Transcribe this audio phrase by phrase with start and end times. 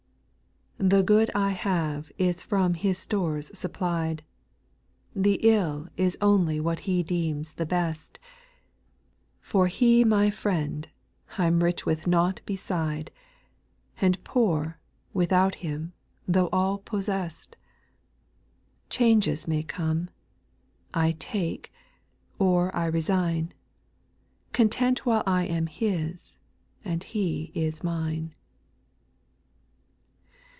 [0.83, 0.89] 8.
[0.89, 4.23] The good I have is from His stores supplied,
[5.15, 8.17] The ill is only what He deems the best;
[9.43, 10.89] He for my Friend,
[11.37, 13.11] I 'm rich with naught be side.
[14.01, 14.79] And poor,
[15.13, 15.93] without Him,
[16.27, 17.57] though of all pos sest;
[18.89, 20.09] Changes may come,—
[21.05, 21.71] I take,
[22.39, 23.53] or I resign,
[24.51, 26.39] Content while I am His,
[26.83, 28.33] and He is mine.